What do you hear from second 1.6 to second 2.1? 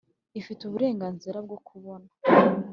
kubona